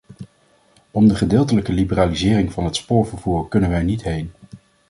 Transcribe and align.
Om 0.91 1.07
de 1.07 1.15
gedeeltelijke 1.15 1.71
liberalisering 1.73 2.51
van 2.51 2.65
het 2.65 2.75
spoorvervoer 2.75 3.47
kunnen 3.47 3.69
wij 3.69 3.83
niet 3.83 4.03
heen. 4.03 4.31